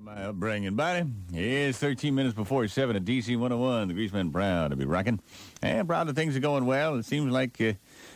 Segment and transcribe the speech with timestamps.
[0.00, 1.10] My upbringing, buddy.
[1.34, 3.88] It's 13 minutes before 7 at DC 101.
[3.88, 5.18] The Greaseman proud to be rocking.
[5.60, 6.94] And proud that things are going well.
[6.94, 7.72] It seems like, uh,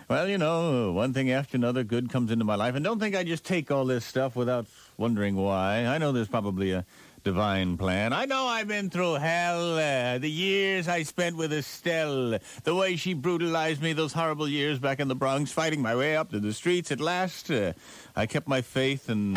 [0.09, 2.77] well, you know, one thing after another good comes into my life.
[2.77, 4.67] And don't think I just take all this stuff without
[4.97, 5.87] wondering why.
[5.87, 6.87] I know there's probably a
[7.25, 8.13] divine plan.
[8.13, 9.75] I know I've been through hell.
[9.77, 14.79] Uh, the years I spent with Estelle, the way she brutalized me those horrible years
[14.79, 16.93] back in the Bronx, fighting my way up to the streets.
[16.93, 17.73] At last, uh,
[18.15, 19.37] I kept my faith and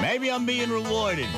[0.00, 1.28] maybe I'm being rewarded.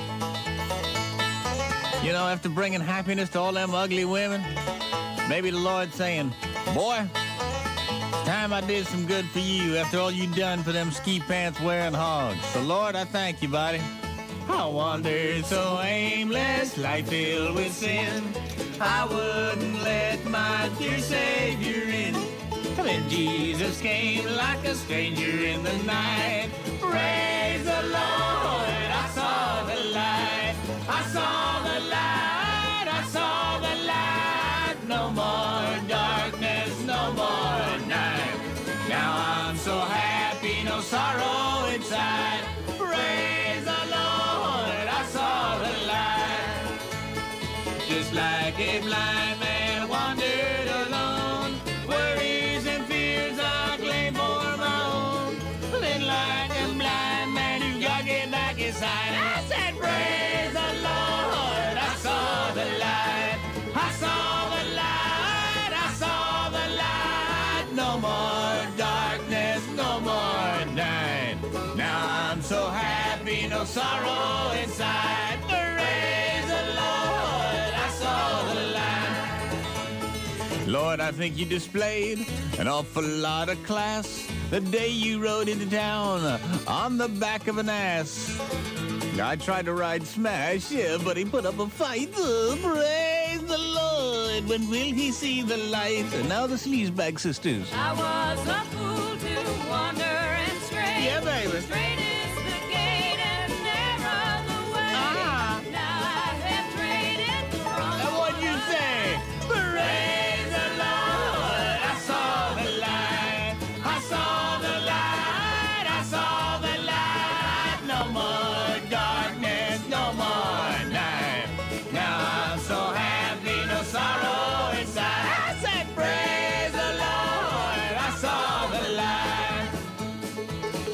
[2.02, 4.42] You know, after bringing happiness to all them ugly women,
[5.28, 6.32] maybe the Lord's saying,
[6.74, 7.06] Boy,
[8.24, 11.60] time I did some good for you after all you done for them ski pants
[11.60, 12.44] wearing hogs.
[12.46, 13.80] So, Lord, I thank you, buddy.
[14.48, 18.24] I wandered so aimless, life filled with sin.
[18.80, 22.14] I wouldn't let my dear Savior in.
[22.76, 26.48] Then Jesus came like a stranger in the night.
[41.90, 42.44] Inside.
[42.78, 46.78] Praise the Lord, I saw the light.
[47.88, 55.36] Just like a blind man wandered alone, worries and fears I claim for my own.
[55.80, 59.29] Then like a blind man who got get back his sight,
[73.70, 75.38] sorrow inside.
[75.46, 80.66] Praise the Lord, I saw the light.
[80.66, 82.26] Lord, I think you displayed
[82.58, 87.58] an awful lot of class the day you rode into town on the back of
[87.58, 88.36] an ass.
[89.22, 92.10] I tried to ride Smash, yeah, but he put up a fight.
[92.16, 94.48] Oh, praise the Lord.
[94.48, 96.12] When will he see the light?
[96.14, 97.70] And now the Sleazebag Sisters.
[97.72, 99.34] I was a fool to
[99.70, 101.04] wander and stray.
[101.04, 101.60] Yeah, baby.
[101.60, 102.09] Straight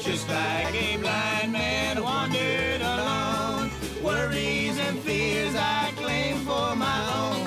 [0.07, 3.69] Just like a blind man wandered alone.
[4.01, 7.43] Worries and fears I claim for my own.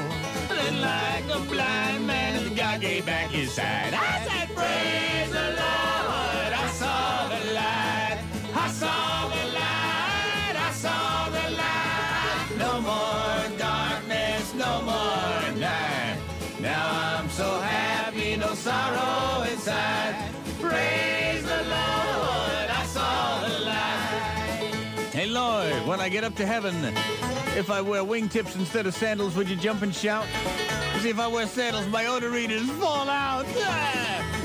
[0.46, 3.94] Then like a blind man, God gave back his sight.
[3.94, 6.52] I said, praise the Lord.
[6.52, 8.18] I saw the light.
[8.54, 10.56] I saw the light.
[10.68, 12.58] I saw the light.
[12.58, 16.18] No more darkness, no more night.
[16.60, 20.30] Now I'm so happy, no sorrow inside.
[20.60, 21.09] Praise
[25.20, 26.74] Hey Lord, when I get up to heaven,
[27.54, 30.24] if I wear wingtips instead of sandals, would you jump and shout?
[31.00, 33.46] See, if I wear sandals, my Odor-Eaters fall out.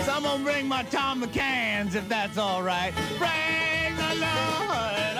[0.04, 2.94] So I'm gonna bring my Thom McAns if that's all right.
[3.18, 5.15] Praise the Lord,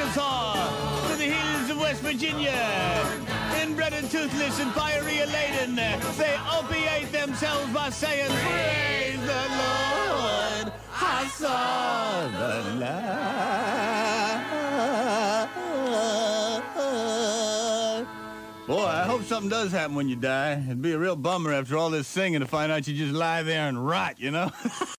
[0.00, 2.54] Arkansas to the hills of West Virginia.
[3.60, 11.26] Inbred and toothless and fiery laden, they opiate themselves by saying, Praise the Lord, I
[11.34, 13.10] saw the light.
[18.66, 20.62] Boy, I hope something does happen when you die.
[20.64, 23.42] It'd be a real bummer after all this singing to find out you just lie
[23.42, 24.50] there and rot, you know?